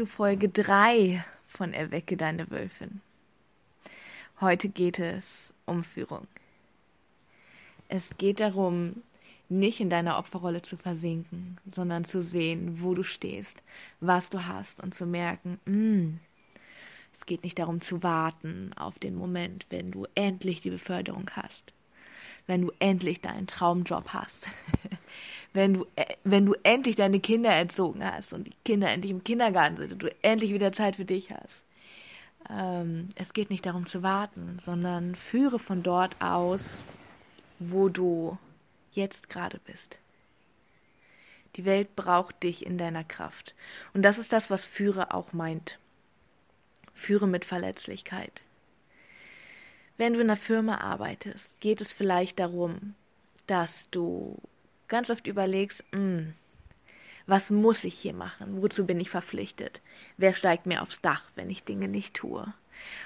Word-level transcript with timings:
zu 0.00 0.06
Folge 0.06 0.48
3 0.48 1.22
von 1.46 1.74
Erwecke 1.74 2.16
deine 2.16 2.50
Wölfin. 2.50 3.02
Heute 4.40 4.70
geht 4.70 4.98
es 4.98 5.52
um 5.66 5.84
Führung. 5.84 6.26
Es 7.88 8.08
geht 8.16 8.40
darum, 8.40 9.02
nicht 9.50 9.78
in 9.78 9.90
deiner 9.90 10.16
Opferrolle 10.16 10.62
zu 10.62 10.78
versinken, 10.78 11.58
sondern 11.74 12.06
zu 12.06 12.22
sehen, 12.22 12.80
wo 12.80 12.94
du 12.94 13.02
stehst, 13.02 13.62
was 14.00 14.30
du 14.30 14.46
hast 14.46 14.82
und 14.82 14.94
zu 14.94 15.04
merken, 15.04 15.60
mh, 15.66 15.76
mm, 15.76 16.20
es 17.12 17.26
geht 17.26 17.44
nicht 17.44 17.58
darum 17.58 17.82
zu 17.82 18.02
warten 18.02 18.72
auf 18.78 18.98
den 18.98 19.14
Moment, 19.14 19.66
wenn 19.68 19.90
du 19.90 20.06
endlich 20.14 20.62
die 20.62 20.70
Beförderung 20.70 21.28
hast, 21.32 21.74
wenn 22.46 22.62
du 22.62 22.72
endlich 22.78 23.20
deinen 23.20 23.46
Traumjob 23.46 24.14
hast, 24.14 24.46
wenn 25.52 25.74
du, 25.74 25.86
äh, 25.96 26.14
wenn 26.24 26.46
du 26.46 26.54
endlich 26.62 26.96
deine 26.96 27.20
Kinder 27.20 27.50
erzogen 27.50 28.04
hast 28.04 28.32
und 28.32 28.46
die 28.46 28.54
Kinder 28.64 28.90
endlich 28.90 29.10
im 29.10 29.24
Kindergarten 29.24 29.76
sind 29.76 29.92
und 29.92 30.02
du 30.02 30.14
endlich 30.22 30.52
wieder 30.52 30.72
Zeit 30.72 30.96
für 30.96 31.04
dich 31.04 31.30
hast. 31.30 31.62
Ähm, 32.48 33.08
es 33.16 33.32
geht 33.32 33.50
nicht 33.50 33.66
darum 33.66 33.86
zu 33.86 34.02
warten, 34.02 34.58
sondern 34.60 35.14
führe 35.14 35.58
von 35.58 35.82
dort 35.82 36.20
aus, 36.20 36.82
wo 37.58 37.88
du 37.88 38.38
jetzt 38.92 39.28
gerade 39.28 39.60
bist. 39.66 39.98
Die 41.56 41.64
Welt 41.64 41.96
braucht 41.96 42.42
dich 42.42 42.64
in 42.64 42.78
deiner 42.78 43.04
Kraft. 43.04 43.54
Und 43.92 44.02
das 44.02 44.18
ist 44.18 44.32
das, 44.32 44.50
was 44.50 44.64
Führe 44.64 45.12
auch 45.12 45.32
meint. 45.32 45.78
Führe 46.94 47.26
mit 47.26 47.44
Verletzlichkeit. 47.44 48.42
Wenn 49.96 50.14
du 50.14 50.20
in 50.20 50.30
einer 50.30 50.36
Firma 50.36 50.78
arbeitest, 50.78 51.60
geht 51.60 51.80
es 51.80 51.92
vielleicht 51.92 52.38
darum, 52.38 52.94
dass 53.46 53.90
du 53.90 54.38
ganz 54.90 55.08
oft 55.08 55.26
überlegst, 55.26 55.82
mh, 55.92 55.98
hm, 55.98 56.34
was 57.26 57.48
muss 57.48 57.84
ich 57.84 57.94
hier 57.94 58.12
machen? 58.12 58.60
Wozu 58.60 58.84
bin 58.84 59.00
ich 59.00 59.08
verpflichtet? 59.08 59.80
Wer 60.16 60.34
steigt 60.34 60.66
mir 60.66 60.82
aufs 60.82 61.00
Dach, 61.00 61.22
wenn 61.36 61.48
ich 61.48 61.64
Dinge 61.64 61.88
nicht 61.88 62.14
tue? 62.14 62.52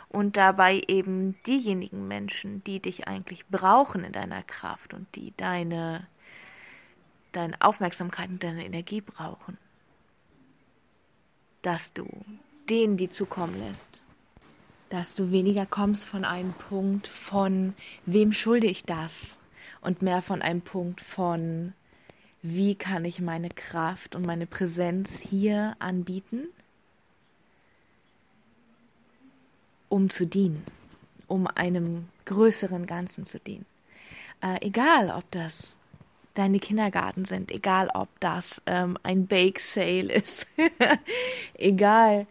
Und 0.09 0.37
dabei 0.37 0.83
eben 0.89 1.37
diejenigen 1.47 2.09
Menschen, 2.09 2.65
die 2.65 2.81
dich 2.81 3.07
eigentlich 3.07 3.47
brauchen 3.49 4.03
in 4.03 4.12
deiner 4.12 4.43
Kraft 4.43 4.95
und 4.95 5.07
die 5.15 5.35
deine, 5.37 6.07
deine 7.33 7.61
Aufmerksamkeit 7.61 8.31
und 8.31 8.43
deine 8.43 8.65
Energie 8.65 9.03
brauchen, 9.03 9.59
dass 11.62 11.93
du 11.93 12.09
denen 12.71 12.97
die 12.97 13.11
zukommen 13.11 13.59
lässt. 13.59 14.01
Dass 14.89 15.15
du 15.15 15.33
weniger 15.33 15.67
kommst 15.67 16.07
von 16.07 16.25
einem 16.25 16.55
Punkt 16.55 17.09
von, 17.09 17.75
wem 18.07 18.33
schulde 18.33 18.69
ich 18.69 18.85
das? 18.85 19.37
Und 19.85 20.03
mehr 20.03 20.23
von 20.23 20.43
einem 20.43 20.63
Punkt 20.63 21.01
von, 21.01 21.73
wie 22.43 22.75
kann 22.75 23.05
ich 23.05 23.21
meine 23.21 23.49
Kraft 23.49 24.15
und 24.15 24.27
meine 24.27 24.47
Präsenz 24.47 25.21
hier 25.21 25.77
anbieten, 25.79 26.49
um 29.89 30.11
zu 30.11 30.27
dienen, 30.27 30.65
um 31.27 31.47
einem 31.47 32.09
größeren 32.25 32.87
Ganzen 32.87 33.27
zu 33.27 33.39
dienen. 33.39 33.67
Äh, 34.43 34.67
egal, 34.67 35.11
ob 35.11 35.31
das 35.31 35.77
deine 36.35 36.59
Kindergarten 36.59 37.25
sind, 37.25 37.50
egal, 37.53 37.91
ob 37.94 38.09
das 38.21 38.61
ähm, 38.67 38.99
ein 39.03 39.27
Bake 39.27 39.61
Sale 39.61 40.12
ist, 40.12 40.47
egal, 41.55 42.27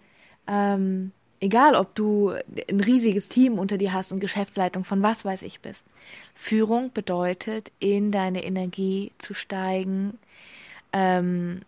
ähm, 0.47 1.12
Egal, 1.44 1.76
ob 1.76 1.94
du 1.94 2.30
ein 2.70 2.80
riesiges 2.80 3.28
Team 3.28 3.59
unter 3.59 3.78
dir 3.78 3.92
hast 3.92 4.14
und 4.14 4.22
Geschäftsleitung 4.22 4.86
von 4.86 5.04
was 5.04 5.26
weiß 5.26 5.42
ich 5.42 5.59
bist. 5.59 5.84
Führung 6.34 6.94
bedeutet, 6.94 7.70
in 7.80 8.14
deine 8.14 8.46
Energie 8.46 9.12
zu 9.20 9.34
steigen, 9.34 10.18
ähm, 10.94 11.64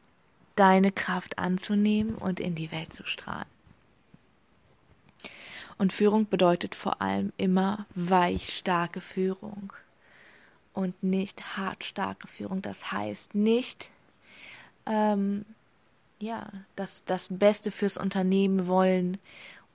deine 0.55 0.93
Kraft 0.93 1.37
anzunehmen 1.39 2.15
und 2.15 2.39
in 2.39 2.55
die 2.55 2.71
Welt 2.71 2.93
zu 2.93 3.05
strahlen. 3.05 3.49
Und 5.77 5.91
Führung 5.91 6.29
bedeutet 6.29 6.73
vor 6.73 7.01
allem 7.01 7.33
immer 7.35 7.85
weich 7.95 8.55
starke 8.55 9.01
Führung 9.01 9.73
und 10.71 11.03
nicht 11.03 11.57
hart 11.57 11.83
starke 11.83 12.27
Führung. 12.27 12.61
Das 12.61 12.93
heißt 12.93 13.35
nicht, 13.35 13.89
ähm, 14.85 15.43
ja, 16.21 16.47
das, 16.77 17.03
das 17.05 17.27
Beste 17.29 17.71
fürs 17.71 17.97
Unternehmen 17.97 18.67
wollen 18.67 19.17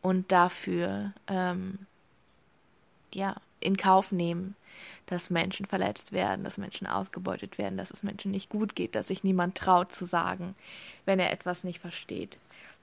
und 0.03 0.33
dafür 0.33 1.12
ähm, 1.28 1.78
ja 3.12 3.37
in 3.61 3.77
Kauf 3.77 4.11
nehmen, 4.11 4.56
dass 5.06 5.31
Menschen 5.31 5.66
verletzt 5.66 6.12
werden, 6.12 6.44
dass 6.44 6.56
Menschen 6.56 6.87
ausgebeutet 6.87 7.59
werden, 7.59 7.77
dass 7.77 7.91
es 7.91 8.03
Menschen 8.03 8.31
nicht 8.31 8.49
gut 8.49 8.75
geht, 8.75 8.94
dass 8.94 9.09
sich 9.09 9.22
niemand 9.22 9.56
traut 9.56 9.93
zu 9.93 10.06
sagen, 10.06 10.55
wenn 11.05 11.19
er 11.19 11.33
etwas 11.33 11.65
nicht 11.65 11.81
versteht. 11.81 12.38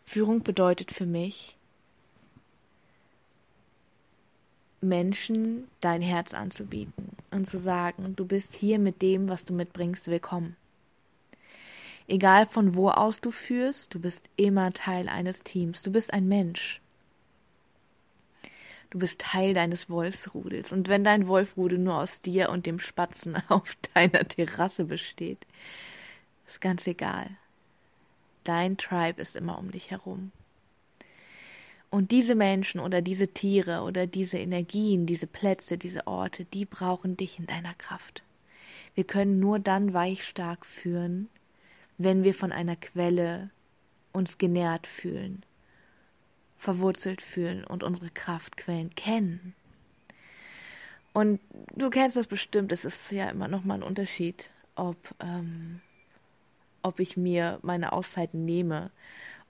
Führung 0.06 0.44
bedeutet 0.44 0.92
für 0.92 1.06
mich, 1.06 1.58
Menschen 4.82 5.68
dein 5.82 6.02
Herz 6.02 6.34
anzubieten 6.34 7.10
und 7.32 7.48
zu 7.48 7.58
sagen, 7.58 8.16
du 8.16 8.26
bist 8.26 8.54
hier 8.54 8.78
mit 8.78 9.02
dem, 9.02 9.28
was 9.28 9.44
du 9.44 9.54
mitbringst, 9.54 10.08
willkommen. 10.08 10.56
Egal 12.08 12.46
von 12.46 12.76
wo 12.76 12.90
aus 12.90 13.20
du 13.20 13.32
führst, 13.32 13.94
du 13.94 14.00
bist 14.00 14.30
immer 14.38 14.72
Teil 14.72 15.10
eines 15.10 15.44
Teams, 15.44 15.82
du 15.82 15.92
bist 15.92 16.14
ein 16.14 16.28
Mensch. 16.28 16.80
Du 18.90 19.00
bist 19.00 19.20
Teil 19.20 19.53
deines 19.53 19.90
Wolfsrudels. 19.90 20.72
Und 20.72 20.88
wenn 20.88 21.03
dein 21.03 21.28
Wolfrudel 21.28 21.78
nur 21.78 21.96
aus 22.02 22.22
dir 22.22 22.50
und 22.50 22.66
dem 22.66 22.80
Spatzen 22.80 23.36
auf 23.50 23.75
deiner 23.94 24.28
Terrasse 24.28 24.86
besteht, 24.86 25.46
ist 26.48 26.62
ganz 26.62 26.88
egal. 26.88 27.30
Dein 28.44 28.78
Tribe 28.78 29.22
ist 29.22 29.36
immer 29.36 29.59
um 29.59 29.72
dich 29.72 29.92
herum. 29.92 30.31
Und 31.90 32.12
diese 32.12 32.36
Menschen 32.36 32.80
oder 32.80 33.02
diese 33.02 33.30
Tiere 33.30 33.81
oder 33.81 34.08
diese 34.08 34.38
Energien, 34.38 35.06
diese 35.06 35.28
Plätze, 35.28 35.78
diese 35.78 36.08
Orte, 36.08 36.46
die 36.46 36.66
brauchen 36.66 37.18
dich 37.18 37.40
in 37.40 37.48
deiner 37.48 37.74
Kraft. 37.75 38.24
Wir 38.96 39.04
können 39.04 39.40
nur 39.40 39.59
dann 39.59 39.94
weichstark 39.94 40.66
führen, 40.66 41.30
wenn 41.98 42.24
wir 42.24 42.34
von 42.34 42.52
einer 42.52 42.75
Quelle 42.75 43.50
uns 44.12 44.38
genährt 44.38 44.88
fühlen, 44.88 45.44
verwurzelt 46.57 47.22
fühlen 47.22 47.63
und 47.63 47.84
unsere 47.84 48.09
Kraftquellen 48.09 48.95
kennen. 48.95 49.56
Und 51.13 51.40
du 51.75 51.90
kennst 51.90 52.18
das 52.18 52.28
bestimmt, 52.28 52.72
es 52.72 52.85
ist 52.85 53.12
ja 53.12 53.29
immer 53.29 53.47
noch 53.47 53.63
mal 53.63 53.75
ein 53.75 53.84
Unterschied, 53.84 54.51
ob, 54.75 54.97
ähm, 55.19 55.81
ob 56.81 57.00
ich 57.00 57.18
mir 57.18 57.59
meine 57.63 57.91
Auszeiten 57.91 58.45
nehme, 58.45 58.91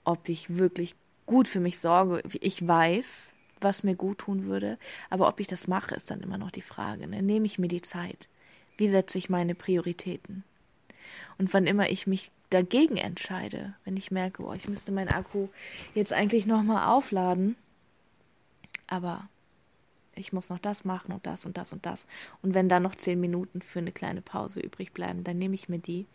ob 0.03 0.29
ich 0.29 0.57
wirklich 0.57 0.95
gut 1.25 1.47
für 1.47 1.59
mich 1.59 1.79
sorge. 1.79 2.23
Ich 2.40 2.66
weiß, 2.66 3.34
was 3.59 3.84
mir 3.84 3.95
gut 3.95 4.19
tun 4.19 4.45
würde, 4.45 4.78
aber 5.09 5.28
ob 5.28 5.39
ich 5.39 5.47
das 5.47 5.68
mache, 5.68 5.95
ist 5.95 6.09
dann 6.09 6.22
immer 6.22 6.38
noch 6.38 6.51
die 6.51 6.62
Frage. 6.62 7.07
Ne? 7.07 7.22
Nehme 7.22 7.45
ich 7.45 7.59
mir 7.59 7.68
die 7.68 7.81
Zeit? 7.81 8.29
Wie 8.78 8.88
setze 8.88 9.18
ich 9.18 9.29
meine 9.29 9.56
Prioritäten? 9.56 10.44
Und 11.38 11.53
wann 11.53 11.66
immer 11.66 11.89
ich 11.89 12.07
mich 12.07 12.31
dagegen 12.50 12.97
entscheide, 12.97 13.74
wenn 13.84 13.97
ich 13.97 14.12
merke, 14.12 14.44
oh, 14.44 14.53
ich 14.53 14.68
müsste 14.68 14.91
meinen 14.91 15.09
Akku 15.09 15.50
jetzt 15.94 16.13
eigentlich 16.13 16.46
nochmal 16.46 16.90
aufladen, 16.90 17.56
aber 18.88 19.28
ich 20.16 20.33
muss 20.33 20.50
noch 20.50 20.60
das 20.60 20.86
machen 20.86 21.12
und 21.12 21.25
das 21.25 21.45
und 21.45 21.57
das 21.57 21.74
und 21.74 21.86
das. 21.86 22.07
Und 22.42 22.54
wenn 22.54 22.69
da 22.69 22.80
noch 22.80 22.95
zehn 22.95 23.19
Minuten 23.19 23.62
für 23.62 23.80
eine 23.80 23.92
kleine 23.92 24.22
Pause 24.22 24.60
übrig 24.60 24.94
bleiben, 24.94 25.24
dann 25.24 25.38
nehme 25.38 25.56
ich 25.56 25.69
mir 25.69 25.80
die. 25.80 26.07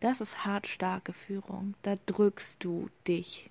Das 0.00 0.20
ist 0.20 0.44
hart 0.44 0.66
starke 0.66 1.12
Führung. 1.12 1.74
Da 1.82 1.96
drückst 2.06 2.62
du 2.62 2.88
dich 3.08 3.50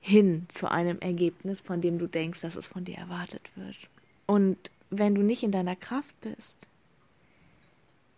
hin 0.00 0.46
zu 0.48 0.70
einem 0.70 0.98
Ergebnis, 1.00 1.60
von 1.60 1.80
dem 1.80 1.98
du 1.98 2.06
denkst, 2.06 2.40
dass 2.40 2.56
es 2.56 2.66
von 2.66 2.84
dir 2.84 2.96
erwartet 2.96 3.50
wird. 3.56 3.76
Und 4.26 4.70
wenn 4.90 5.14
du 5.14 5.22
nicht 5.22 5.42
in 5.42 5.52
deiner 5.52 5.76
Kraft 5.76 6.18
bist, 6.20 6.66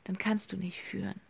dann 0.05 0.19
kannst 0.19 0.53
du 0.53 0.57
nicht 0.57 0.81
führen. 0.81 1.21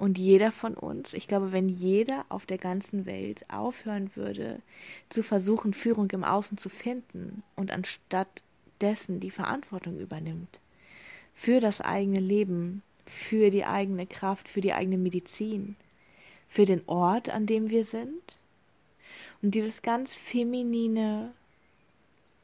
Und 0.00 0.16
jeder 0.16 0.50
von 0.50 0.72
uns, 0.72 1.12
ich 1.12 1.28
glaube, 1.28 1.52
wenn 1.52 1.68
jeder 1.68 2.24
auf 2.30 2.46
der 2.46 2.56
ganzen 2.56 3.04
Welt 3.04 3.44
aufhören 3.50 4.16
würde, 4.16 4.62
zu 5.10 5.22
versuchen, 5.22 5.74
Führung 5.74 6.10
im 6.12 6.24
Außen 6.24 6.56
zu 6.56 6.70
finden 6.70 7.42
und 7.54 7.70
anstatt 7.70 8.42
dessen 8.80 9.20
die 9.20 9.30
Verantwortung 9.30 9.98
übernimmt 9.98 10.62
für 11.34 11.60
das 11.60 11.82
eigene 11.82 12.18
Leben, 12.18 12.80
für 13.04 13.50
die 13.50 13.66
eigene 13.66 14.06
Kraft, 14.06 14.48
für 14.48 14.62
die 14.62 14.72
eigene 14.72 14.96
Medizin, 14.96 15.76
für 16.48 16.64
den 16.64 16.80
Ort, 16.86 17.28
an 17.28 17.44
dem 17.44 17.68
wir 17.68 17.84
sind. 17.84 18.38
Und 19.42 19.54
dieses 19.54 19.82
ganz 19.82 20.14
feminine 20.14 21.34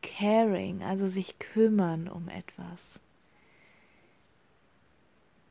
Caring, 0.02 0.82
also 0.82 1.08
sich 1.08 1.38
kümmern 1.38 2.06
um 2.06 2.28
etwas 2.28 3.00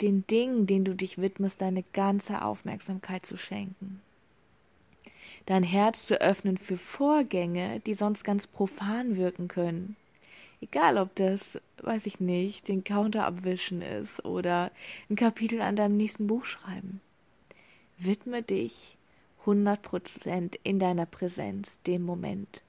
den 0.02 0.26
Dingen, 0.28 0.68
denen 0.68 0.86
du 0.86 0.96
dich 0.96 1.18
widmest, 1.18 1.62
deine 1.62 1.84
ganze 1.94 2.42
Aufmerksamkeit 2.42 3.26
zu 3.26 3.38
schenken. 3.38 4.02
Dein 5.46 5.64
Herz 5.64 6.08
zu 6.08 6.20
öffnen 6.22 6.58
für 6.58 6.78
Vorgänge, 6.78 7.80
die 7.86 7.94
sonst 7.94 8.24
ganz 8.24 8.48
profan 8.48 9.16
wirken 9.16 9.48
können. 9.48 9.96
Egal, 10.62 10.98
ob 10.98 11.14
das, 11.16 11.60
weiß 11.84 12.08
ich 12.08 12.20
nicht, 12.20 12.68
den 12.68 12.84
Counter 12.84 13.26
abwischen 13.26 13.82
ist 13.82 14.26
oder 14.26 14.72
ein 15.10 15.16
Kapitel 15.16 15.62
an 15.62 15.76
deinem 15.76 15.98
nächsten 15.98 16.28
Buch 16.28 16.46
schreiben. 16.46 17.02
widme 17.98 18.42
dich 18.42 18.98
100% 19.46 20.58
in 20.64 20.80
deiner 20.80 21.06
Präsenz, 21.06 21.78
dem 21.86 22.02
Moment. 22.02 22.64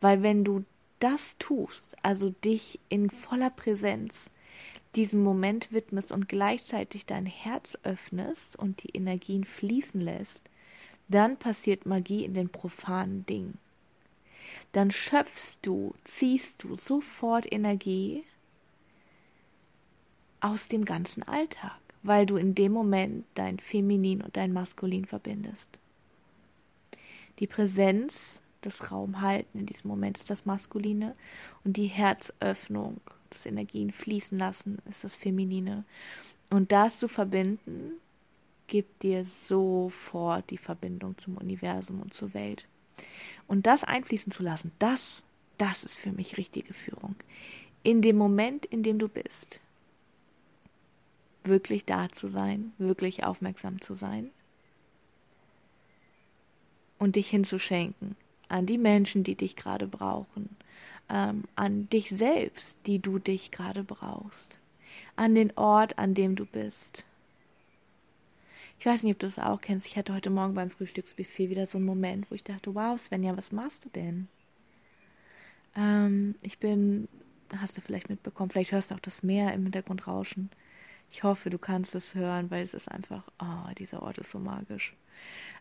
Weil 0.00 0.22
wenn 0.22 0.44
du 0.44 0.64
das 1.00 1.36
tust, 1.38 1.96
also 2.02 2.30
dich 2.30 2.78
in 2.88 3.10
voller 3.10 3.50
Präsenz 3.50 4.30
diesem 4.94 5.22
Moment 5.22 5.72
widmest 5.72 6.12
und 6.12 6.28
gleichzeitig 6.28 7.06
dein 7.06 7.26
Herz 7.26 7.78
öffnest 7.82 8.56
und 8.56 8.82
die 8.82 8.90
Energien 8.90 9.44
fließen 9.44 10.00
lässt, 10.00 10.42
dann 11.08 11.36
passiert 11.36 11.86
Magie 11.86 12.24
in 12.24 12.34
den 12.34 12.48
profanen 12.48 13.24
Dingen. 13.26 13.58
Dann 14.72 14.90
schöpfst 14.90 15.58
du, 15.62 15.94
ziehst 16.04 16.62
du 16.62 16.76
sofort 16.76 17.50
Energie 17.50 18.24
aus 20.40 20.68
dem 20.68 20.84
ganzen 20.84 21.22
Alltag, 21.22 21.78
weil 22.02 22.26
du 22.26 22.36
in 22.36 22.54
dem 22.54 22.72
Moment 22.72 23.24
dein 23.34 23.58
Feminin 23.58 24.22
und 24.22 24.36
dein 24.36 24.52
Maskulin 24.52 25.04
verbindest. 25.04 25.78
Die 27.38 27.46
Präsenz, 27.46 28.42
das 28.60 28.90
Raumhalten 28.90 29.60
in 29.60 29.66
diesem 29.66 29.88
Moment 29.88 30.18
ist 30.18 30.30
das 30.30 30.44
Maskuline 30.44 31.14
und 31.64 31.76
die 31.76 31.86
Herzöffnung, 31.86 33.00
Energien 33.46 33.90
fließen 33.90 34.38
lassen 34.38 34.78
ist 34.88 35.04
das 35.04 35.14
Feminine. 35.14 35.84
Und 36.50 36.72
das 36.72 36.98
zu 36.98 37.08
verbinden, 37.08 37.92
gibt 38.66 39.02
dir 39.02 39.24
sofort 39.24 40.50
die 40.50 40.58
Verbindung 40.58 41.18
zum 41.18 41.36
Universum 41.36 42.00
und 42.00 42.14
zur 42.14 42.32
Welt. 42.34 42.66
Und 43.46 43.66
das 43.66 43.84
einfließen 43.84 44.32
zu 44.32 44.42
lassen, 44.42 44.72
das, 44.78 45.24
das 45.58 45.84
ist 45.84 45.96
für 45.96 46.12
mich 46.12 46.36
richtige 46.36 46.74
Führung. 46.74 47.16
In 47.82 48.02
dem 48.02 48.16
Moment, 48.16 48.64
in 48.66 48.82
dem 48.82 48.98
du 48.98 49.08
bist, 49.08 49.60
wirklich 51.44 51.84
da 51.84 52.08
zu 52.08 52.28
sein, 52.28 52.72
wirklich 52.78 53.24
aufmerksam 53.24 53.80
zu 53.80 53.94
sein 53.94 54.30
und 56.98 57.16
dich 57.16 57.28
hinzuschenken 57.30 58.16
an 58.48 58.66
die 58.66 58.78
Menschen, 58.78 59.24
die 59.24 59.34
dich 59.34 59.56
gerade 59.56 59.86
brauchen, 59.86 60.56
ähm, 61.08 61.44
an 61.56 61.88
dich 61.90 62.10
selbst, 62.10 62.76
die 62.86 62.98
du 62.98 63.18
dich 63.18 63.50
gerade 63.50 63.84
brauchst, 63.84 64.58
an 65.16 65.34
den 65.34 65.56
Ort, 65.56 65.98
an 65.98 66.14
dem 66.14 66.36
du 66.36 66.46
bist. 66.46 67.04
Ich 68.78 68.86
weiß 68.86 69.02
nicht, 69.02 69.12
ob 69.12 69.18
du 69.20 69.26
das 69.26 69.38
auch 69.38 69.60
kennst. 69.60 69.86
Ich 69.86 69.96
hatte 69.96 70.12
heute 70.12 70.30
Morgen 70.30 70.54
beim 70.54 70.70
Frühstücksbuffet 70.70 71.50
wieder 71.50 71.66
so 71.66 71.78
einen 71.78 71.86
Moment, 71.86 72.30
wo 72.30 72.34
ich 72.34 72.42
dachte, 72.42 72.74
wow, 72.74 72.98
Svenja, 72.98 73.36
was 73.36 73.52
machst 73.52 73.84
du 73.84 73.88
denn? 73.90 74.26
Ähm, 75.76 76.34
ich 76.42 76.58
bin, 76.58 77.08
hast 77.56 77.76
du 77.76 77.80
vielleicht 77.80 78.10
mitbekommen, 78.10 78.50
vielleicht 78.50 78.72
hörst 78.72 78.90
du 78.90 78.94
auch 78.96 79.00
das 79.00 79.22
Meer 79.22 79.54
im 79.54 79.62
Hintergrund 79.62 80.06
rauschen. 80.06 80.50
Ich 81.10 81.22
hoffe, 81.22 81.50
du 81.50 81.58
kannst 81.58 81.94
es 81.94 82.14
hören, 82.14 82.50
weil 82.50 82.64
es 82.64 82.74
ist 82.74 82.90
einfach, 82.90 83.22
oh, 83.38 83.72
dieser 83.78 84.02
Ort 84.02 84.18
ist 84.18 84.30
so 84.30 84.38
magisch. 84.38 84.96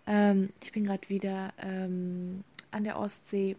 Ähm, 0.08 0.50
ich 0.64 0.72
bin 0.72 0.86
gerade 0.86 1.08
wieder 1.10 1.54
ähm, 1.60 2.44
an 2.72 2.84
der 2.86 2.98
Ostsee. 2.98 3.58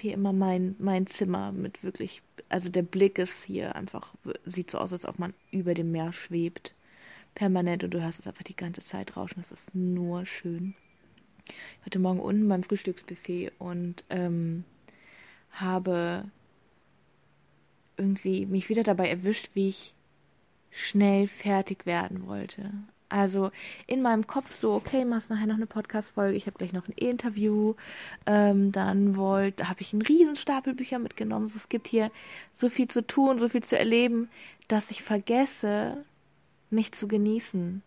Hier 0.00 0.14
immer 0.14 0.32
mein, 0.32 0.76
mein 0.78 1.06
Zimmer 1.06 1.52
mit 1.52 1.82
wirklich, 1.82 2.22
also 2.48 2.70
der 2.70 2.82
Blick 2.82 3.18
ist 3.18 3.44
hier 3.44 3.74
einfach, 3.76 4.14
sieht 4.44 4.70
so 4.70 4.78
aus, 4.78 4.92
als 4.92 5.04
ob 5.04 5.18
man 5.18 5.34
über 5.50 5.74
dem 5.74 5.92
Meer 5.92 6.12
schwebt. 6.12 6.74
Permanent 7.34 7.84
und 7.84 7.94
du 7.94 8.02
hörst 8.02 8.18
es 8.18 8.26
einfach 8.26 8.42
die 8.42 8.56
ganze 8.56 8.80
Zeit 8.80 9.16
rauschen. 9.16 9.40
Das 9.40 9.52
ist 9.52 9.74
nur 9.74 10.26
schön. 10.26 10.74
Ich 11.46 11.86
heute 11.86 11.98
Morgen 11.98 12.20
unten 12.20 12.48
beim 12.48 12.62
Frühstücksbuffet 12.62 13.52
und 13.58 14.04
ähm, 14.10 14.64
habe 15.50 16.24
irgendwie 17.96 18.46
mich 18.46 18.68
wieder 18.68 18.82
dabei 18.82 19.08
erwischt, 19.08 19.50
wie 19.54 19.68
ich 19.68 19.94
schnell 20.70 21.28
fertig 21.28 21.86
werden 21.86 22.26
wollte. 22.26 22.72
Also 23.10 23.50
in 23.86 24.02
meinem 24.02 24.26
Kopf 24.26 24.52
so, 24.52 24.72
okay, 24.72 25.04
machst 25.04 25.30
nachher 25.30 25.46
noch 25.46 25.56
eine 25.56 25.66
Podcast-Folge, 25.66 26.36
ich 26.36 26.46
habe 26.46 26.56
gleich 26.58 26.72
noch 26.72 26.88
ein 26.88 26.94
Interview, 26.94 27.74
ähm, 28.24 28.72
dann 28.72 29.16
wollt, 29.16 29.60
da 29.60 29.68
habe 29.68 29.82
ich 29.82 29.92
einen 29.92 30.02
riesen 30.02 30.36
Stapel 30.36 30.74
Bücher 30.74 30.98
mitgenommen. 30.98 31.46
Also 31.46 31.56
es 31.56 31.68
gibt 31.68 31.88
hier 31.88 32.10
so 32.54 32.70
viel 32.70 32.88
zu 32.88 33.06
tun, 33.06 33.38
so 33.38 33.48
viel 33.48 33.62
zu 33.62 33.76
erleben, 33.76 34.30
dass 34.68 34.90
ich 34.90 35.02
vergesse, 35.02 36.04
mich 36.70 36.92
zu 36.92 37.08
genießen. 37.08 37.82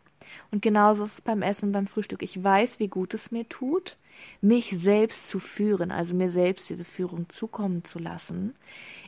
Und 0.52 0.62
genauso 0.62 1.06
ist 1.06 1.14
es 1.14 1.22
beim 1.22 1.42
Essen 1.42 1.68
und 1.68 1.72
beim 1.72 1.88
Frühstück. 1.88 2.22
Ich 2.22 2.42
weiß, 2.42 2.80
wie 2.80 2.88
gut 2.88 3.14
es 3.14 3.32
mir 3.32 3.48
tut, 3.48 3.98
mich 4.42 4.72
selbst 4.76 5.30
zu 5.30 5.40
führen, 5.40 5.92
also 5.92 6.14
mir 6.14 6.30
selbst 6.30 6.70
diese 6.70 6.86
Führung 6.86 7.30
zukommen 7.30 7.84
zu 7.84 8.00
lassen, 8.00 8.56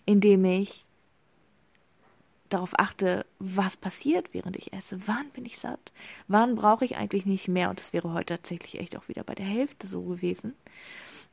indem 0.05 0.45
ich 0.45 0.85
darauf 2.49 2.77
achte, 2.77 3.25
was 3.39 3.77
passiert, 3.77 4.33
während 4.33 4.55
ich 4.55 4.73
esse. 4.73 4.99
Wann 5.07 5.29
bin 5.31 5.45
ich 5.45 5.59
satt? 5.59 5.91
Wann 6.27 6.55
brauche 6.55 6.85
ich 6.85 6.97
eigentlich 6.97 7.25
nicht 7.25 7.47
mehr? 7.47 7.69
Und 7.69 7.79
das 7.79 7.93
wäre 7.93 8.13
heute 8.13 8.35
tatsächlich 8.35 8.79
echt 8.79 8.95
auch 8.97 9.07
wieder 9.07 9.23
bei 9.23 9.35
der 9.35 9.45
Hälfte 9.45 9.87
so 9.87 10.03
gewesen. 10.03 10.53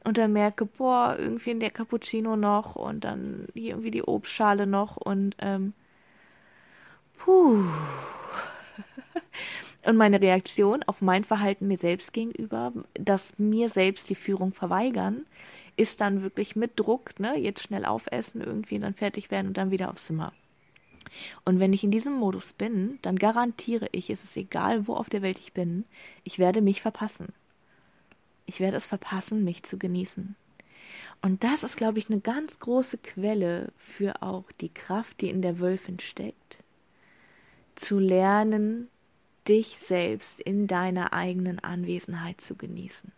Und 0.04 0.18
dann 0.18 0.32
merke, 0.32 0.66
boah, 0.66 1.16
irgendwie 1.18 1.50
in 1.50 1.60
der 1.60 1.70
Cappuccino 1.70 2.36
noch 2.36 2.74
und 2.74 3.04
dann 3.04 3.46
hier 3.54 3.70
irgendwie 3.70 3.90
die 3.92 4.02
Obstschale 4.02 4.66
noch 4.66 4.96
und 4.96 5.36
ähm, 5.38 5.74
puh. 7.18 7.64
Und 9.84 9.96
meine 9.96 10.20
Reaktion 10.20 10.84
auf 10.84 11.02
mein 11.02 11.24
Verhalten 11.24 11.66
mir 11.66 11.76
selbst 11.76 12.12
gegenüber, 12.12 12.72
das 12.94 13.36
mir 13.38 13.68
selbst 13.68 14.08
die 14.10 14.14
Führung 14.14 14.52
verweigern, 14.52 15.26
ist 15.76 16.00
dann 16.00 16.22
wirklich 16.22 16.54
mit 16.54 16.78
Druck, 16.78 17.18
ne, 17.18 17.36
jetzt 17.36 17.62
schnell 17.62 17.84
aufessen, 17.84 18.42
irgendwie 18.42 18.78
dann 18.78 18.94
fertig 18.94 19.30
werden 19.32 19.48
und 19.48 19.56
dann 19.56 19.72
wieder 19.72 19.90
aufs 19.90 20.06
Zimmer. 20.06 20.32
Und 21.44 21.60
wenn 21.60 21.72
ich 21.72 21.84
in 21.84 21.90
diesem 21.90 22.14
Modus 22.14 22.52
bin, 22.52 22.98
dann 23.02 23.18
garantiere 23.18 23.88
ich, 23.92 24.10
es 24.10 24.24
ist 24.24 24.36
egal, 24.36 24.86
wo 24.86 24.94
auf 24.94 25.10
der 25.10 25.22
Welt 25.22 25.38
ich 25.38 25.52
bin, 25.52 25.84
ich 26.24 26.38
werde 26.38 26.60
mich 26.60 26.82
verpassen. 26.82 27.28
Ich 28.46 28.60
werde 28.60 28.76
es 28.76 28.86
verpassen, 28.86 29.44
mich 29.44 29.62
zu 29.62 29.78
genießen. 29.78 30.34
Und 31.22 31.44
das 31.44 31.62
ist, 31.62 31.76
glaube 31.76 31.98
ich, 31.98 32.10
eine 32.10 32.20
ganz 32.20 32.58
große 32.58 32.98
Quelle 32.98 33.72
für 33.76 34.22
auch 34.22 34.50
die 34.60 34.68
Kraft, 34.68 35.20
die 35.20 35.30
in 35.30 35.42
der 35.42 35.60
Wölfin 35.60 36.00
steckt. 36.00 36.58
Zu 37.76 37.98
lernen, 37.98 38.88
dich 39.48 39.78
selbst 39.78 40.40
in 40.40 40.66
deiner 40.66 41.12
eigenen 41.12 41.58
Anwesenheit 41.60 42.40
zu 42.40 42.56
genießen. 42.56 43.12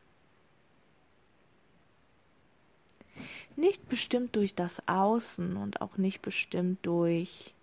Nicht 3.56 3.88
bestimmt 3.88 4.36
durch 4.36 4.54
das 4.54 4.86
Außen 4.88 5.56
und 5.56 5.80
auch 5.80 5.96
nicht 5.96 6.22
bestimmt 6.22 6.84
durch 6.84 7.53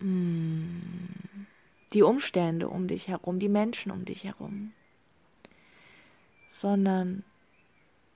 die 0.00 2.02
Umstände 2.02 2.68
um 2.68 2.88
dich 2.88 3.08
herum, 3.08 3.38
die 3.38 3.48
Menschen 3.48 3.90
um 3.90 4.04
dich 4.04 4.24
herum, 4.24 4.72
sondern 6.50 7.24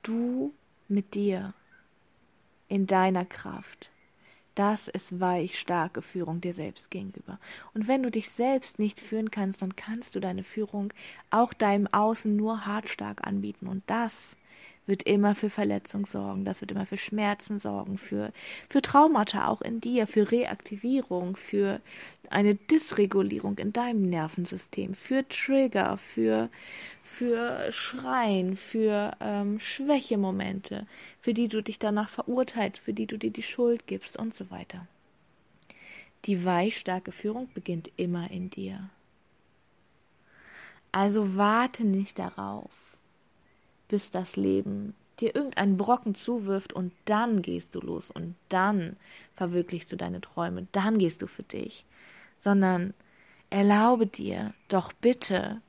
du 0.03 0.53
mit 0.89 1.15
dir 1.15 1.55
in 2.69 2.87
deiner 2.87 3.25
Kraft 3.25 3.93
das 4.55 4.89
ist 4.89 5.19
weich 5.19 5.59
starke 5.59 6.03
Führung 6.03 6.41
dir 6.41 6.53
selbst 6.53 6.91
gegenüber. 6.91 7.39
Und 7.73 7.89
wenn 7.89 8.03
du 8.03 8.11
dich 8.11 8.31
selbst 8.31 8.79
nicht 8.79 9.01
führen 9.01 9.31
kannst, 9.31 9.63
dann 9.63 9.77
kannst 9.77 10.15
du 10.15 10.21
deine 10.21 10.45
Führung 10.45 10.93
auch 11.31 11.55
deinem 11.55 11.87
Außen 11.87 12.37
nur 12.37 12.67
hart 12.67 12.91
stark 12.91 13.27
anbieten. 13.27 13.67
Und 13.67 13.83
das 13.87 14.37
wird 14.87 15.05
immer 15.05 15.35
für 15.35 15.51
Verletzung 15.51 16.07
sorgen, 16.07 16.45
das 16.45 16.61
wird 16.61 16.73
immer 16.73 16.87
für 16.87 16.97
Schmerzen 16.97 17.59
sorgen, 17.61 17.99
für, 17.99 18.33
für 18.69 18.83
Traumata 18.83 19.49
auch 19.49 19.63
in 19.63 19.81
dir, 19.81 20.07
für 20.07 20.33
Reaktivierung, 20.33 21.37
für 21.37 21.81
eine 22.31 22.57
Dysregulierung 22.57 23.59
in 23.59 23.73
deinem 23.73 24.09
Nervensystem, 24.09 24.95
für 24.95 25.27
Trigger, 25.29 25.99
für, 25.99 26.51
für 27.05 27.71
Schreien, 27.71 28.57
für 28.57 29.17
ähm, 29.21 29.61
Schwächemomente, 29.61 30.87
für 31.21 31.35
die 31.35 31.49
du 31.49 31.63
dich 31.63 31.79
danach 31.79 32.09
verurteilst, 32.09 32.79
für 32.79 32.93
die 32.93 33.07
du 33.07 33.19
dir 33.19 33.31
die 33.31 33.43
Schuld 33.43 33.87
gibst 33.87 34.17
und 34.17 34.35
so 34.35 34.51
weiter. 34.51 34.87
Die 36.25 36.45
weichstarke 36.45 37.13
Führung 37.13 37.49
beginnt 37.55 37.91
immer 37.97 38.31
in 38.31 38.51
dir. 38.51 38.89
Also 40.93 41.37
warte 41.37 41.85
nicht 41.85 42.19
darauf, 42.19 42.71
bis 43.93 44.11
das 44.11 44.37
Leben 44.37 44.95
dir 45.21 45.35
irgendeinen 45.35 45.77
Brocken 45.77 46.15
zuwirft 46.15 46.73
und 46.73 46.95
dann 47.05 47.43
gehst 47.43 47.75
du 47.75 47.81
los 47.81 48.11
und 48.11 48.35
dann 48.49 48.97
verwirklichst 49.37 49.93
du 49.93 49.97
deine 49.97 50.23
Träume, 50.23 50.67
dann 50.73 50.97
gehst 50.97 51.21
du 51.21 51.27
für 51.27 51.43
dich, 51.43 51.85
sondern 52.39 52.95
erlaube 53.51 54.07
dir 54.07 54.55
doch 54.69 54.95
bitte 54.95 55.61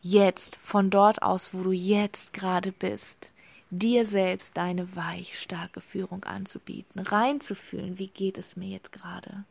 jetzt 0.00 0.56
von 0.56 0.88
dort 0.88 1.20
aus, 1.20 1.52
wo 1.52 1.64
du 1.64 1.72
jetzt 1.72 2.32
gerade 2.32 2.72
bist, 2.72 3.30
dir 3.68 4.06
selbst 4.06 4.56
deine 4.56 4.96
weich 4.96 5.38
starke 5.38 5.82
Führung 5.82 6.24
anzubieten, 6.24 7.02
reinzufühlen, 7.02 7.98
wie 7.98 8.08
geht 8.08 8.38
es 8.38 8.56
mir 8.56 8.70
jetzt 8.70 8.90
gerade? 8.90 9.44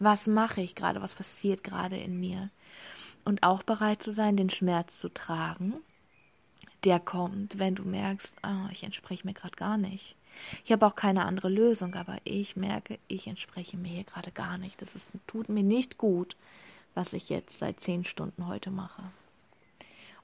Was 0.00 0.26
mache 0.26 0.62
ich 0.62 0.74
gerade? 0.74 1.00
Was 1.00 1.14
passiert 1.14 1.62
gerade 1.62 1.96
in 1.96 2.18
mir? 2.18 2.50
Und 3.24 3.44
auch 3.44 3.62
bereit 3.62 4.02
zu 4.02 4.12
sein, 4.12 4.36
den 4.36 4.50
Schmerz 4.50 4.98
zu 4.98 5.10
tragen 5.10 5.74
der 6.84 7.00
kommt, 7.00 7.58
wenn 7.58 7.74
du 7.74 7.82
merkst, 7.84 8.38
ah, 8.42 8.68
ich 8.70 8.84
entspreche 8.84 9.26
mir 9.26 9.34
gerade 9.34 9.56
gar 9.56 9.76
nicht. 9.76 10.16
Ich 10.64 10.72
habe 10.72 10.86
auch 10.86 10.94
keine 10.94 11.24
andere 11.24 11.48
Lösung, 11.48 11.94
aber 11.94 12.18
ich 12.24 12.56
merke, 12.56 12.98
ich 13.08 13.26
entspreche 13.26 13.76
mir 13.76 13.88
hier 13.88 14.04
gerade 14.04 14.30
gar 14.30 14.58
nicht. 14.58 14.80
Das 14.80 14.94
ist, 14.94 15.08
tut 15.26 15.48
mir 15.48 15.62
nicht 15.62 15.98
gut, 15.98 16.36
was 16.94 17.12
ich 17.12 17.28
jetzt 17.28 17.58
seit 17.58 17.80
zehn 17.80 18.04
Stunden 18.04 18.46
heute 18.46 18.70
mache. 18.70 19.02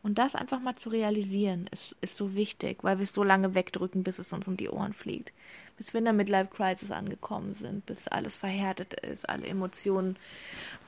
Und 0.05 0.19
das 0.19 0.35
einfach 0.35 0.61
mal 0.61 0.77
zu 0.77 0.91
realisieren, 0.91 1.67
ist, 1.73 1.97
ist 2.03 2.17
so 2.17 2.35
wichtig, 2.35 2.85
weil 2.85 2.99
wir 2.99 3.05
es 3.05 3.15
so 3.15 3.23
lange 3.23 3.55
wegdrücken, 3.55 4.03
bis 4.03 4.19
es 4.19 4.35
uns 4.35 4.47
um 4.47 4.59
die 4.59 4.69
Ohren 4.69 4.93
fliegt. 4.93 5.33
Bis 5.79 5.95
wir 5.95 5.99
in 5.99 6.05
der 6.05 6.13
Midlife-Crisis 6.13 6.91
angekommen 6.91 7.55
sind, 7.55 7.87
bis 7.87 8.07
alles 8.09 8.37
verhärtet 8.37 8.93
ist, 9.01 9.27
alle 9.27 9.47
Emotionen 9.47 10.17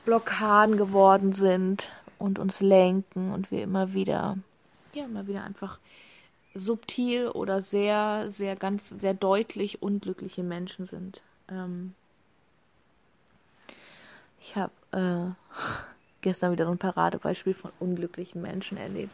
Blockaden 0.05 0.77
geworden 0.77 1.33
sind 1.33 1.91
und 2.19 2.39
uns 2.39 2.61
lenken 2.61 3.33
und 3.33 3.51
wir 3.51 3.63
immer 3.63 3.95
wieder, 3.95 4.37
ja, 4.97 5.05
immer 5.05 5.27
wieder 5.27 5.45
einfach 5.45 5.79
subtil 6.55 7.29
oder 7.29 7.61
sehr, 7.61 8.33
sehr 8.33 8.57
ganz, 8.57 8.89
sehr 8.89 9.15
deutlich 9.15 9.83
unglückliche 9.83 10.43
Menschen 10.43 10.87
sind. 10.87 11.23
Ähm 11.49 11.95
ich 14.41 14.57
habe 14.57 14.73
äh, 14.93 15.33
gestern 16.21 16.53
wieder 16.53 16.65
so 16.65 16.71
ein 16.71 16.79
Paradebeispiel 16.79 17.55
von 17.55 17.73
unglücklichen 17.79 18.43
Menschen 18.43 18.79
erlebt. 18.79 19.13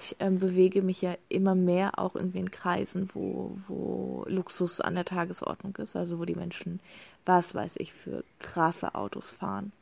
Ich 0.00 0.16
ähm, 0.20 0.38
bewege 0.38 0.82
mich 0.82 1.02
ja 1.02 1.16
immer 1.28 1.54
mehr 1.54 1.98
auch 1.98 2.14
irgendwie 2.14 2.40
in 2.40 2.50
Kreisen, 2.50 3.08
wo, 3.14 3.56
wo 3.66 4.24
Luxus 4.28 4.80
an 4.80 4.94
der 4.94 5.04
Tagesordnung 5.04 5.74
ist, 5.76 5.96
also 5.96 6.18
wo 6.18 6.24
die 6.24 6.34
Menschen, 6.34 6.80
was 7.24 7.54
weiß 7.54 7.76
ich, 7.76 7.92
für 7.92 8.24
krasse 8.38 8.94
Autos 8.94 9.30
fahren. 9.30 9.72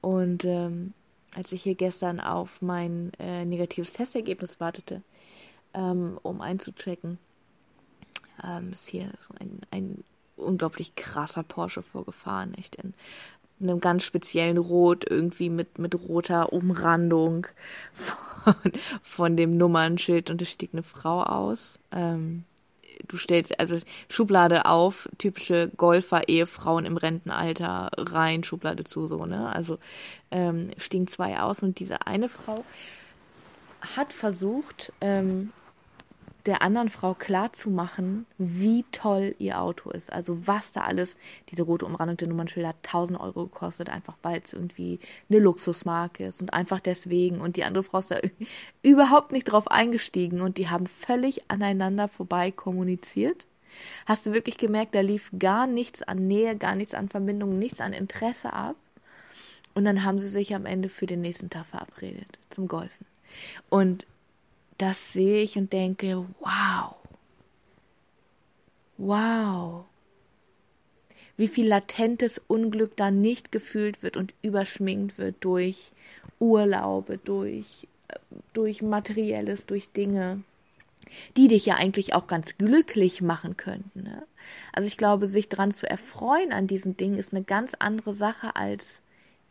Und 0.00 0.44
ähm, 0.44 0.94
als 1.34 1.52
ich 1.52 1.62
hier 1.62 1.74
gestern 1.74 2.20
auf 2.20 2.60
mein 2.60 3.12
äh, 3.18 3.44
negatives 3.44 3.92
Testergebnis 3.92 4.60
wartete, 4.60 5.02
ähm, 5.74 6.18
um 6.22 6.40
einzuchecken, 6.40 7.18
ähm, 8.44 8.72
ist 8.72 8.88
hier 8.88 9.10
ein, 9.38 9.60
ein 9.70 10.04
unglaublich 10.36 10.94
krasser 10.94 11.42
Porsche 11.42 11.82
vorgefahren, 11.82 12.54
echt 12.54 12.76
in 12.76 12.94
einem 13.60 13.80
ganz 13.80 14.04
speziellen 14.04 14.58
Rot, 14.58 15.04
irgendwie 15.08 15.50
mit, 15.50 15.78
mit 15.78 15.94
roter 15.94 16.52
Umrandung 16.52 17.46
von, 18.44 18.72
von 19.02 19.36
dem 19.36 19.56
Nummernschild 19.56 20.30
und 20.30 20.42
es 20.42 20.50
stieg 20.50 20.70
eine 20.72 20.82
Frau 20.82 21.22
aus. 21.22 21.78
Ähm, 21.92 22.44
du 23.12 23.18
stellst 23.18 23.60
also 23.60 23.78
Schublade 24.08 24.64
auf, 24.64 25.08
typische 25.18 25.70
Golfer-Ehefrauen 25.76 26.86
im 26.86 26.96
Rentenalter 26.96 27.90
rein, 27.96 28.42
Schublade 28.42 28.84
zu, 28.84 29.06
so, 29.06 29.26
ne? 29.26 29.48
Also 29.54 29.78
ähm, 30.30 30.70
stiegen 30.78 31.06
zwei 31.06 31.38
aus 31.38 31.62
und 31.62 31.78
diese 31.78 32.06
eine 32.06 32.28
Frau 32.28 32.64
hat 33.96 34.12
versucht, 34.12 34.92
ähm, 35.00 35.52
der 36.46 36.62
anderen 36.62 36.88
Frau 36.88 37.14
klarzumachen, 37.14 38.26
wie 38.38 38.84
toll 38.90 39.34
ihr 39.38 39.60
Auto 39.60 39.90
ist. 39.90 40.12
Also 40.12 40.46
was 40.46 40.72
da 40.72 40.82
alles, 40.82 41.18
diese 41.50 41.62
rote 41.62 41.86
Umrandung 41.86 42.16
der 42.16 42.28
Nummernschilder 42.28 42.70
hat 42.70 42.84
1000 42.84 43.20
Euro 43.20 43.44
gekostet, 43.44 43.88
einfach 43.88 44.16
weil 44.22 44.40
es 44.44 44.52
irgendwie 44.52 44.98
eine 45.30 45.38
Luxusmarke 45.38 46.26
ist 46.26 46.40
und 46.40 46.52
einfach 46.52 46.80
deswegen. 46.80 47.40
Und 47.40 47.56
die 47.56 47.64
andere 47.64 47.84
Frau 47.84 47.98
ist 48.00 48.10
da 48.10 48.20
überhaupt 48.82 49.32
nicht 49.32 49.44
drauf 49.44 49.70
eingestiegen 49.70 50.40
und 50.40 50.58
die 50.58 50.68
haben 50.68 50.86
völlig 50.86 51.50
aneinander 51.50 52.08
vorbei 52.08 52.50
kommuniziert. 52.50 53.46
Hast 54.06 54.26
du 54.26 54.32
wirklich 54.32 54.58
gemerkt, 54.58 54.94
da 54.94 55.00
lief 55.00 55.30
gar 55.38 55.66
nichts 55.66 56.02
an 56.02 56.26
Nähe, 56.26 56.56
gar 56.56 56.74
nichts 56.74 56.94
an 56.94 57.08
Verbindung, 57.08 57.58
nichts 57.58 57.80
an 57.80 57.92
Interesse 57.92 58.52
ab. 58.52 58.76
Und 59.74 59.84
dann 59.84 60.04
haben 60.04 60.18
sie 60.18 60.28
sich 60.28 60.54
am 60.54 60.66
Ende 60.66 60.88
für 60.88 61.06
den 61.06 61.22
nächsten 61.22 61.48
Tag 61.48 61.66
verabredet 61.66 62.38
zum 62.50 62.68
Golfen. 62.68 63.06
Und 63.70 64.06
das 64.78 65.12
sehe 65.12 65.42
ich 65.42 65.56
und 65.56 65.72
denke, 65.72 66.26
wow, 66.40 66.96
wow, 68.98 69.84
wie 71.36 71.48
viel 71.48 71.66
latentes 71.66 72.40
Unglück 72.46 72.96
da 72.96 73.10
nicht 73.10 73.52
gefühlt 73.52 74.02
wird 74.02 74.16
und 74.16 74.34
überschminkt 74.42 75.18
wird 75.18 75.36
durch 75.40 75.92
Urlaube, 76.38 77.18
durch, 77.18 77.88
durch 78.52 78.82
Materielles, 78.82 79.66
durch 79.66 79.90
Dinge, 79.90 80.42
die 81.36 81.48
dich 81.48 81.66
ja 81.66 81.74
eigentlich 81.74 82.14
auch 82.14 82.26
ganz 82.26 82.56
glücklich 82.58 83.22
machen 83.22 83.56
könnten. 83.56 84.02
Ne? 84.02 84.22
Also 84.72 84.86
ich 84.86 84.96
glaube, 84.96 85.26
sich 85.26 85.48
daran 85.48 85.72
zu 85.72 85.88
erfreuen 85.88 86.52
an 86.52 86.66
diesen 86.66 86.96
Dingen 86.96 87.18
ist 87.18 87.32
eine 87.32 87.44
ganz 87.44 87.74
andere 87.78 88.14
Sache 88.14 88.56
als 88.56 89.00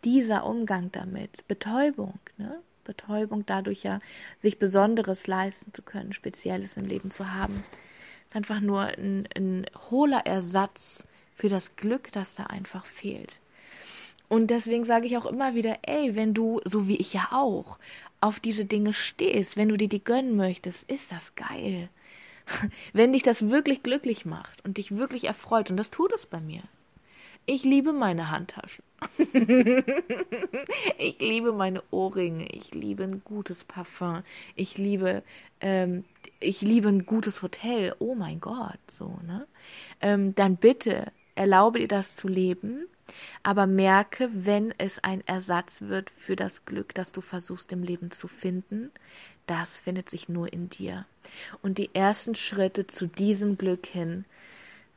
dieser 0.04 0.46
Umgang 0.46 0.92
damit. 0.92 1.48
Betäubung, 1.48 2.20
ne? 2.38 2.60
Betäubung, 2.84 3.46
dadurch 3.46 3.84
ja 3.84 4.00
sich 4.40 4.60
Besonderes 4.60 5.28
leisten 5.28 5.74
zu 5.74 5.82
können, 5.82 6.14
Spezielles 6.14 6.78
im 6.78 6.86
Leben 6.86 7.12
zu 7.12 7.34
haben. 7.34 7.64
Einfach 8.34 8.62
nur 8.62 8.82
ein, 8.82 9.28
ein 9.36 9.66
hohler 9.90 10.26
Ersatz 10.26 11.04
für 11.36 11.50
das 11.50 11.76
Glück, 11.76 12.12
das 12.12 12.36
da 12.36 12.44
einfach 12.46 12.86
fehlt. 12.86 13.40
Und 14.30 14.48
deswegen 14.48 14.86
sage 14.86 15.08
ich 15.08 15.18
auch 15.18 15.26
immer 15.26 15.56
wieder, 15.56 15.80
ey, 15.82 16.16
wenn 16.16 16.34
du, 16.34 16.62
so 16.64 16.88
wie 16.88 16.96
ich 16.96 17.14
ja 17.14 17.30
auch, 17.32 17.78
auf 18.22 18.40
diese 18.40 18.64
Dinge 18.64 18.94
stehst, 18.94 19.58
wenn 19.58 19.68
du 19.68 19.76
dir 19.76 19.90
die 19.90 20.04
gönnen 20.04 20.38
möchtest, 20.38 20.90
ist 20.90 21.12
das 21.12 21.36
geil. 21.36 21.90
Wenn 22.94 23.14
dich 23.14 23.24
das 23.24 23.50
wirklich 23.50 23.84
glücklich 23.84 24.26
macht 24.26 24.64
und 24.66 24.78
dich 24.78 24.98
wirklich 24.98 25.26
erfreut, 25.26 25.70
und 25.70 25.78
das 25.78 25.92
tut 25.92 26.12
es 26.14 26.26
bei 26.26 26.40
mir. 26.40 26.64
Ich 27.46 27.64
liebe 27.64 27.92
meine 27.92 28.30
Handtaschen. 28.30 28.84
ich 30.98 31.20
liebe 31.20 31.54
meine 31.54 31.84
Ohrringe. 31.90 32.48
Ich 32.54 32.74
liebe 32.74 33.04
ein 33.04 33.24
gutes 33.24 33.64
Parfum. 33.64 34.22
Ich 34.56 34.78
liebe, 34.78 35.24
ähm, 35.60 36.06
ich 36.40 36.62
liebe 36.62 36.88
ein 36.90 37.06
gutes 37.06 37.42
Hotel. 37.42 37.96
Oh 38.00 38.16
mein 38.16 38.40
Gott, 38.40 38.80
so, 38.90 39.20
ne? 39.26 39.48
Ähm, 40.02 40.36
dann 40.36 40.58
bitte 40.58 41.12
erlaube 41.36 41.80
dir 41.80 41.88
das 41.88 42.16
zu 42.16 42.28
leben, 42.28 42.88
aber 43.42 43.66
merke, 43.66 44.30
wenn 44.34 44.74
es 44.78 45.04
ein 45.04 45.26
Ersatz 45.26 45.82
wird 45.82 46.12
für 46.12 46.36
das 46.36 46.66
Glück, 46.66 46.94
das 46.94 47.12
du 47.12 47.22
versuchst 47.22 47.72
im 47.72 47.84
Leben 47.84 48.12
zu 48.12 48.28
finden, 48.28 48.92
das 49.48 49.78
findet 49.78 50.10
sich 50.10 50.30
nur 50.30 50.54
in 50.54 50.70
dir. 50.70 51.06
Und 51.62 51.78
die 51.78 51.90
ersten 51.94 52.36
Schritte 52.36 52.88
zu 52.88 53.08
diesem 53.08 53.58
Glück 53.58 53.86
hin 53.86 54.26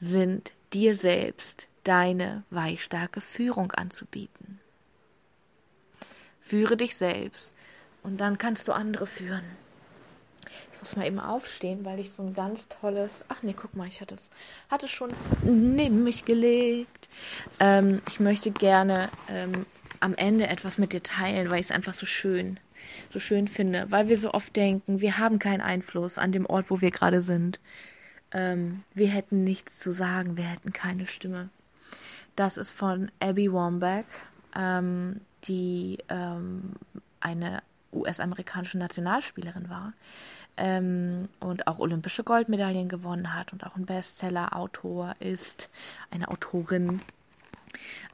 sind 0.01 0.53
dir 0.75 0.95
selbst 0.95 1.69
deine 1.85 2.43
weichstarke 2.51 3.21
Führung 3.21 3.73
anzubieten. 3.73 4.61
Führe 6.41 6.77
dich 6.77 6.97
selbst 6.97 7.55
und 8.03 8.19
dann 8.19 8.37
kannst 8.37 8.69
du 8.69 8.73
andere 8.73 9.07
führen. 9.07 9.45
Ich 10.75 10.81
muss 10.81 10.97
mal 10.97 11.07
eben 11.07 11.21
aufstehen, 11.21 11.85
weil 11.85 12.01
ich 12.01 12.11
so 12.11 12.23
ein 12.23 12.35
ganz 12.35 12.69
tolles. 12.69 13.25
Ach 13.29 13.43
nee, 13.43 13.55
guck 13.57 13.75
mal, 13.75 13.89
ich 13.89 14.03
hatte 14.03 14.17
es 14.17 14.29
hatte 14.69 14.89
schon 14.89 15.11
neben 15.43 16.05
mich 16.05 16.27
gelegt. 16.27 17.09
Ähm, 17.61 18.03
ich 18.09 18.21
möchte 18.21 18.51
gerne 18.51 19.09
ähm, 19.29 19.65
am 20.01 20.15
Ende 20.15 20.49
etwas 20.49 20.77
mit 20.77 20.93
dir 20.93 21.03
teilen, 21.03 21.49
weil 21.49 21.61
ich 21.61 21.69
es 21.69 21.75
einfach 21.75 21.95
so 21.95 22.05
schön, 22.05 22.61
so 23.09 23.21
schön 23.21 23.49
finde, 23.49 23.87
weil 23.91 24.09
wir 24.09 24.19
so 24.19 24.33
oft 24.33 24.55
denken, 24.55 25.01
wir 25.01 25.17
haben 25.17 25.39
keinen 25.39 25.63
Einfluss 25.63 26.19
an 26.19 26.33
dem 26.33 26.45
Ort, 26.45 26.71
wo 26.71 26.83
wir 26.83 26.91
gerade 26.91 27.23
sind. 27.23 27.59
Ähm, 28.35 28.83
wir 28.93 29.09
hätten 29.09 29.45
nichts 29.45 29.79
zu 29.79 29.93
sagen, 29.93 30.37
wir 30.37 30.45
hätten 30.45 30.73
keine 30.73 31.07
Stimme. 31.07 31.49
Das 32.37 32.57
ist 32.57 32.73
von 32.73 33.11
Abby 33.21 33.53
Wambach, 33.53 34.05
ähm, 34.57 35.21
die 35.45 35.99
ähm, 36.09 36.73
eine 37.21 37.63
US-amerikanische 37.93 38.77
Nationalspielerin 38.77 39.69
war 39.71 39.93
ähm, 40.57 41.29
und 41.39 41.69
auch 41.69 41.79
olympische 41.79 42.25
Goldmedaillen 42.25 42.89
gewonnen 42.89 43.33
hat 43.33 43.53
und 43.53 43.65
auch 43.65 43.77
ein 43.77 43.87
Bestseller-Autor 43.87 45.15
ist, 45.21 45.71
eine 46.11 46.29
Autorin. 46.29 47.03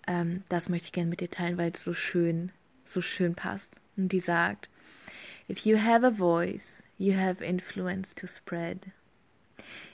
Ähm, 0.07 0.43
das 0.51 0.69
möchte 0.69 0.87
ich 0.87 0.93
gerne 0.93 1.09
mit 1.09 1.21
dir 1.21 1.31
teilen, 1.31 1.57
weil 1.57 1.73
es 1.73 1.83
so 1.83 1.95
schön, 1.95 2.53
so 2.87 3.01
schön 3.01 3.35
passt. 3.35 3.73
Und 3.97 4.13
die 4.13 4.21
sagt, 4.21 4.69
If 5.49 5.61
you 5.61 5.79
have 5.79 6.07
a 6.07 6.11
voice, 6.11 6.85
you 6.99 7.17
have 7.17 7.43
influence 7.43 8.15
to 8.15 8.27
spread. 8.27 8.87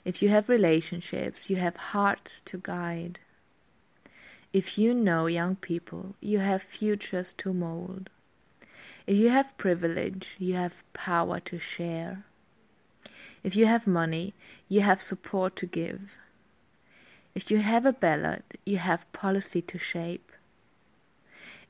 If 0.04 0.22
you 0.22 0.28
have 0.28 0.48
relationships, 0.48 1.50
you 1.50 1.56
have 1.56 1.76
hearts 1.76 2.40
to 2.46 2.58
guide. 2.58 3.20
If 4.52 4.78
you 4.78 4.94
know 4.94 5.26
young 5.26 5.56
people, 5.56 6.14
you 6.20 6.38
have 6.38 6.62
futures 6.62 7.32
to 7.38 7.52
mold. 7.52 8.10
If 9.06 9.16
you 9.16 9.28
have 9.30 9.56
privilege, 9.58 10.36
you 10.38 10.54
have 10.54 10.82
power 10.92 11.40
to 11.40 11.58
share. 11.58 12.24
If 13.42 13.54
you 13.54 13.66
have 13.66 13.86
money, 13.86 14.34
you 14.68 14.80
have 14.80 15.00
support 15.00 15.56
to 15.56 15.66
give. 15.66 16.00
If 17.34 17.50
you 17.50 17.58
have 17.58 17.84
a 17.84 17.92
ballot, 17.92 18.58
you 18.64 18.78
have 18.78 19.12
policy 19.12 19.62
to 19.62 19.78
shape. 19.78 20.32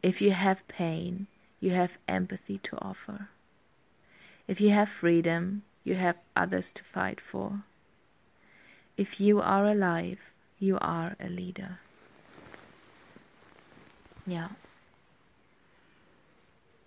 If 0.02 0.22
you 0.22 0.30
have 0.30 0.66
pain, 0.68 1.26
you 1.58 1.72
have 1.72 1.98
empathy 2.06 2.58
to 2.58 2.78
offer. 2.78 3.28
If 4.46 4.60
you 4.60 4.70
have 4.70 4.88
freedom, 4.88 5.62
you 5.82 5.96
have 5.96 6.18
others 6.36 6.70
to 6.72 6.84
fight 6.84 7.20
for. 7.20 7.64
If 8.98 9.20
you 9.20 9.40
are 9.40 9.66
alive, 9.66 10.18
you 10.58 10.78
are 10.78 11.16
a 11.20 11.26
leader. 11.26 11.78
Ja. 14.24 14.50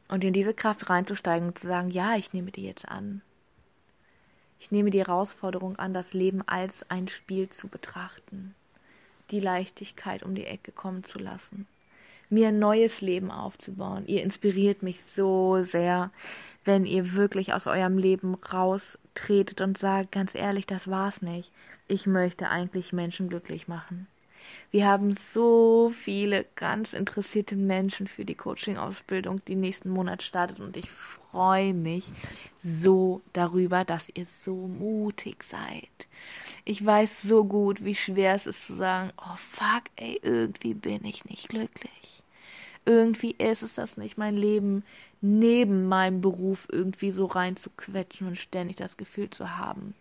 Und 0.07 0.23
in 0.23 0.33
diese 0.33 0.55
Kraft 0.55 0.89
reinzusteigen 0.89 1.49
und 1.49 1.59
zu 1.59 1.67
sagen, 1.67 1.89
ja, 1.89 2.15
ich 2.15 2.33
nehme 2.33 2.51
die 2.51 2.63
jetzt 2.63 2.87
an. 2.89 3.21
Ich 4.59 4.71
nehme 4.71 4.89
die 4.89 4.99
Herausforderung 4.99 5.77
an, 5.77 5.93
das 5.93 6.13
Leben 6.13 6.41
als 6.47 6.89
ein 6.89 7.07
Spiel 7.07 7.47
zu 7.49 7.67
betrachten. 7.67 8.55
Die 9.29 9.39
Leichtigkeit 9.39 10.23
um 10.23 10.33
die 10.33 10.45
Ecke 10.45 10.71
kommen 10.71 11.03
zu 11.03 11.19
lassen. 11.19 11.67
Mir 12.29 12.49
ein 12.49 12.59
neues 12.59 13.01
Leben 13.01 13.31
aufzubauen. 13.31 14.05
Ihr 14.07 14.23
inspiriert 14.23 14.83
mich 14.83 15.03
so 15.03 15.63
sehr, 15.63 16.11
wenn 16.65 16.85
ihr 16.85 17.13
wirklich 17.13 17.53
aus 17.53 17.67
eurem 17.67 17.97
Leben 17.97 18.35
raustretet 18.35 19.61
und 19.61 19.77
sagt, 19.77 20.11
ganz 20.11 20.35
ehrlich, 20.35 20.67
das 20.67 20.87
war's 20.87 21.21
nicht. 21.21 21.51
Ich 21.87 22.05
möchte 22.05 22.49
eigentlich 22.49 22.93
Menschen 22.93 23.29
glücklich 23.29 23.67
machen. 23.67 24.07
Wir 24.71 24.87
haben 24.87 25.15
so 25.33 25.91
viele 26.03 26.45
ganz 26.55 26.93
interessierte 26.93 27.55
Menschen 27.55 28.07
für 28.07 28.25
die 28.25 28.35
Coaching-Ausbildung, 28.35 29.41
die 29.47 29.55
nächsten 29.55 29.89
Monat 29.89 30.21
startet 30.21 30.59
und 30.59 30.77
ich 30.77 30.89
freue 30.89 31.73
mich 31.73 32.11
so 32.63 33.21
darüber, 33.33 33.83
dass 33.83 34.09
ihr 34.13 34.25
so 34.25 34.55
mutig 34.55 35.43
seid. 35.43 36.07
Ich 36.65 36.85
weiß 36.85 37.23
so 37.23 37.45
gut, 37.45 37.83
wie 37.83 37.95
schwer 37.95 38.35
es 38.35 38.45
ist 38.45 38.65
zu 38.65 38.75
sagen, 38.75 39.11
oh 39.17 39.37
fuck, 39.51 39.83
ey, 39.95 40.19
irgendwie 40.21 40.75
bin 40.75 41.03
ich 41.03 41.25
nicht 41.25 41.49
glücklich. 41.49 42.23
Irgendwie 42.85 43.35
ist 43.37 43.63
es 43.63 43.75
das 43.75 43.97
nicht, 43.97 44.17
mein 44.17 44.35
Leben 44.35 44.83
neben 45.21 45.87
meinem 45.87 46.21
Beruf 46.21 46.67
irgendwie 46.71 47.11
so 47.11 47.25
reinzuquetschen 47.25 48.27
und 48.27 48.37
ständig 48.37 48.77
das 48.77 48.97
Gefühl 48.97 49.29
zu 49.29 49.57
haben, 49.57 49.93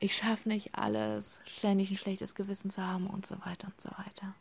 ich 0.00 0.16
schaffe 0.16 0.48
nicht 0.48 0.74
alles, 0.74 1.40
ständig 1.46 1.90
ein 1.90 1.96
schlechtes 1.96 2.34
Gewissen 2.34 2.70
zu 2.70 2.82
haben 2.82 3.06
und 3.06 3.26
so 3.26 3.36
weiter 3.44 3.68
und 3.68 3.80
so 3.80 3.90
weiter. 3.90 4.34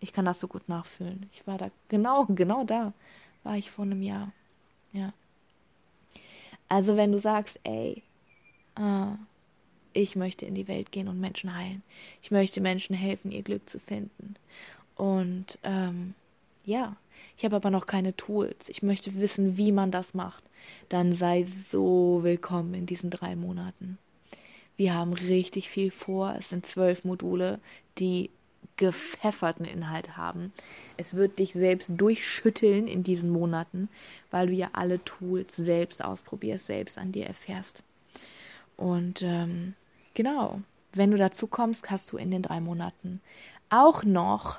Ich 0.00 0.12
kann 0.12 0.24
das 0.24 0.40
so 0.40 0.48
gut 0.48 0.68
nachfühlen. 0.68 1.28
Ich 1.32 1.46
war 1.46 1.58
da, 1.58 1.70
genau, 1.88 2.26
genau 2.28 2.64
da 2.64 2.92
war 3.44 3.56
ich 3.56 3.70
vor 3.70 3.84
einem 3.84 4.02
Jahr. 4.02 4.32
Ja. 4.92 5.12
Also 6.68 6.96
wenn 6.96 7.12
du 7.12 7.18
sagst, 7.18 7.58
ey, 7.64 8.02
ah, 8.76 9.16
ich 9.92 10.16
möchte 10.16 10.46
in 10.46 10.54
die 10.54 10.68
Welt 10.68 10.92
gehen 10.92 11.08
und 11.08 11.20
Menschen 11.20 11.54
heilen. 11.54 11.82
Ich 12.22 12.30
möchte 12.30 12.60
Menschen 12.60 12.94
helfen, 12.96 13.30
ihr 13.30 13.42
Glück 13.42 13.68
zu 13.68 13.78
finden. 13.78 14.36
Und 14.96 15.58
ähm, 15.64 16.14
ja, 16.64 16.96
ich 17.36 17.44
habe 17.44 17.56
aber 17.56 17.70
noch 17.70 17.86
keine 17.86 18.16
Tools. 18.16 18.68
Ich 18.68 18.82
möchte 18.82 19.14
wissen, 19.16 19.56
wie 19.56 19.72
man 19.72 19.90
das 19.90 20.14
macht. 20.14 20.44
Dann 20.88 21.12
sei 21.12 21.44
so 21.44 22.20
willkommen 22.22 22.74
in 22.74 22.86
diesen 22.86 23.10
drei 23.10 23.36
Monaten. 23.36 23.98
Wir 24.82 24.94
haben 24.94 25.12
richtig 25.12 25.70
viel 25.70 25.92
vor. 25.92 26.34
Es 26.36 26.48
sind 26.48 26.66
zwölf 26.66 27.04
Module, 27.04 27.60
die 28.00 28.30
gepfefferten 28.76 29.64
Inhalt 29.64 30.16
haben. 30.16 30.52
Es 30.96 31.14
wird 31.14 31.38
dich 31.38 31.52
selbst 31.52 31.92
durchschütteln 31.94 32.88
in 32.88 33.04
diesen 33.04 33.30
Monaten, 33.30 33.88
weil 34.32 34.48
du 34.48 34.54
ja 34.54 34.70
alle 34.72 34.98
Tools 35.04 35.54
selbst 35.54 36.04
ausprobierst, 36.04 36.66
selbst 36.66 36.98
an 36.98 37.12
dir 37.12 37.26
erfährst. 37.26 37.84
Und 38.76 39.22
ähm, 39.22 39.74
genau, 40.14 40.60
wenn 40.92 41.12
du 41.12 41.16
dazu 41.16 41.46
kommst, 41.46 41.88
hast 41.92 42.10
du 42.10 42.16
in 42.16 42.32
den 42.32 42.42
drei 42.42 42.58
Monaten 42.58 43.20
auch 43.70 44.02
noch 44.02 44.58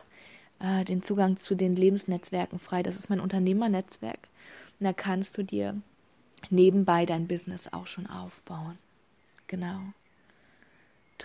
äh, 0.61 0.85
den 0.85 1.03
Zugang 1.03 1.35
zu 1.35 1.53
den 1.53 1.75
Lebensnetzwerken 1.75 2.59
frei. 2.59 2.81
Das 2.81 2.95
ist 2.95 3.09
mein 3.09 3.19
Unternehmernetzwerk. 3.19 4.19
Und 4.79 4.85
da 4.85 4.93
kannst 4.93 5.37
du 5.37 5.43
dir 5.43 5.81
nebenbei 6.49 7.05
dein 7.05 7.27
Business 7.27 7.67
auch 7.73 7.87
schon 7.87 8.07
aufbauen. 8.07 8.77
Genau. 9.47 9.81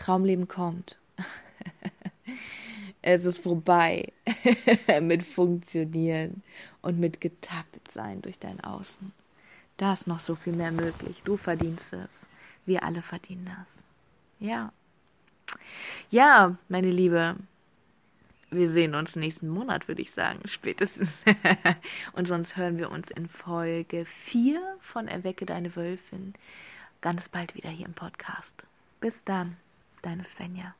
Traumleben 0.08 0.48
kommt. 0.48 0.96
es 3.02 3.26
ist 3.26 3.40
vorbei 3.40 4.10
mit 5.02 5.22
Funktionieren 5.22 6.42
und 6.80 6.98
mit 6.98 7.20
getaktet 7.20 7.90
sein 7.92 8.22
durch 8.22 8.38
dein 8.38 8.58
Außen. 8.64 9.12
Da 9.76 9.92
ist 9.92 10.06
noch 10.06 10.20
so 10.20 10.34
viel 10.34 10.54
mehr 10.54 10.72
möglich. 10.72 11.20
Du 11.26 11.36
verdienst 11.36 11.92
es. 11.92 12.26
Wir 12.64 12.84
alle 12.84 13.02
verdienen 13.02 13.44
das. 13.44 13.84
Ja. 14.48 14.72
Ja, 16.10 16.56
meine 16.70 16.90
Liebe. 16.90 17.36
Wir 18.50 18.70
sehen 18.70 18.94
uns 18.94 19.14
nächsten 19.14 19.50
Monat, 19.50 19.88
würde 19.88 20.00
ich 20.00 20.12
sagen, 20.12 20.40
spätestens. 20.46 21.10
und 22.14 22.26
sonst 22.26 22.56
hören 22.56 22.78
wir 22.78 22.90
uns 22.90 23.10
in 23.10 23.28
Folge 23.28 24.06
4 24.06 24.58
von 24.80 25.06
Erwecke 25.06 25.44
deine 25.44 25.76
Wölfin 25.76 26.32
ganz 27.02 27.28
bald 27.28 27.54
wieder 27.54 27.68
hier 27.68 27.84
im 27.84 27.92
Podcast. 27.92 28.54
Bis 29.02 29.22
dann. 29.22 29.58
Deine 30.02 30.24
Svenja. 30.24 30.74